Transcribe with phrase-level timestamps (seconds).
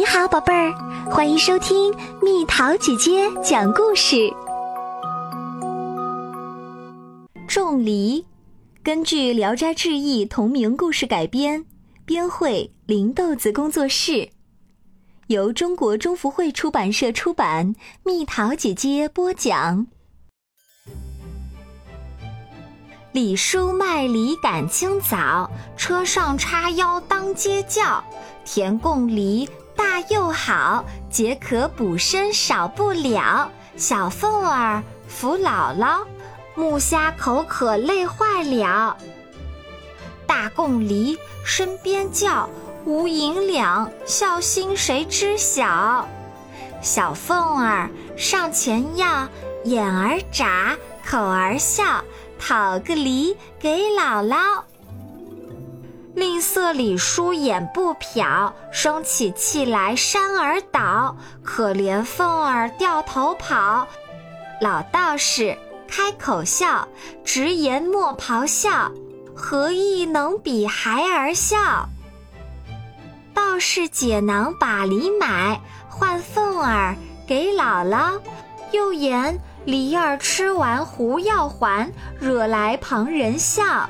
[0.00, 0.72] 你好，宝贝儿，
[1.10, 4.32] 欢迎收听蜜桃姐姐讲故事。
[7.46, 8.24] 种梨，
[8.82, 11.66] 根据《聊斋志异》同名故事改编，
[12.06, 14.30] 编绘林豆子工作室，
[15.26, 17.74] 由中国中福会出版社出版。
[18.02, 19.86] 蜜桃姐姐播讲。
[23.12, 28.02] 李叔卖梨赶清早，车上叉腰当街叫，
[28.46, 29.46] 田共梨
[29.76, 33.50] 大又好，解渴补身少不了。
[33.76, 36.04] 小凤儿扶姥姥，
[36.54, 38.96] 木虾口渴累坏了。
[40.26, 42.48] 大贡梨身边叫，
[42.84, 46.06] 无银两，孝心谁知晓？
[46.82, 49.28] 小凤儿上前要，
[49.64, 52.04] 眼儿眨，口儿笑。
[52.38, 54.62] 讨个梨给姥姥。
[56.20, 61.16] 吝啬李叔眼不瞟，生起气来山儿倒。
[61.42, 63.88] 可怜凤儿掉头跑。
[64.60, 65.56] 老道士
[65.88, 66.86] 开口笑，
[67.24, 68.92] 直言莫咆哮，
[69.34, 71.88] 何意能比孩儿笑？
[73.32, 76.94] 道士解囊把梨买，换凤儿
[77.26, 78.20] 给姥姥，
[78.72, 79.40] 又言。
[79.64, 83.88] 梨儿吃完胡要还，惹来旁人笑。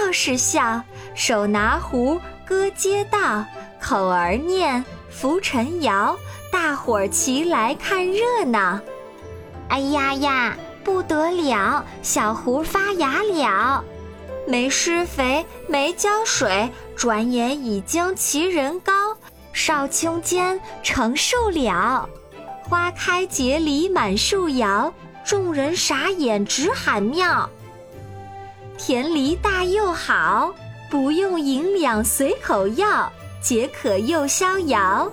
[0.00, 0.82] 道士笑，
[1.14, 3.44] 手拿壶歌街道，
[3.78, 6.16] 口儿念浮尘谣，
[6.50, 8.80] 大伙儿齐来看热闹。
[9.68, 13.84] 哎呀呀，不得了，小壶发芽了，
[14.46, 19.14] 没施肥，没浇水，转眼已经齐人高，
[19.52, 22.08] 少顷间成树了。
[22.62, 24.94] 花开结梨满树摇，
[25.26, 27.50] 众人傻眼直喊妙。
[28.82, 30.54] 甜梨大又好，
[30.88, 35.06] 不用银两随口要，解渴又逍遥。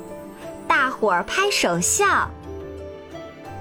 [0.65, 2.31] 大伙儿拍手笑。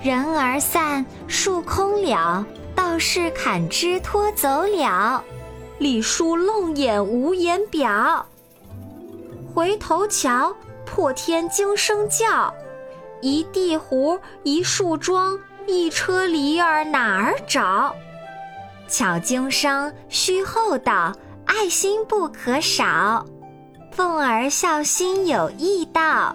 [0.01, 5.25] 人儿散，树空了，道士砍枝拖走了。
[5.79, 8.25] 李叔愣眼无言表。
[9.53, 12.55] 回头瞧，破天惊声叫。
[13.21, 15.37] 一地胡，一树桩，
[15.67, 17.93] 一车梨儿哪儿找？
[18.89, 21.13] 巧经商，须厚道，
[21.45, 23.27] 爱心不可少。
[23.91, 26.35] 凤儿孝心有义道。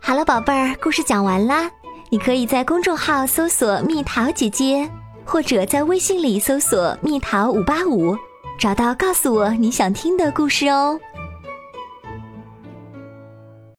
[0.00, 1.70] 好了，宝贝儿，故事讲完啦。
[2.10, 4.88] 你可以在公众号搜索“蜜桃姐姐”，
[5.26, 8.16] 或者在微信里搜索“蜜桃五八五”。
[8.56, 10.98] 找到，告诉我你想听的故事哦。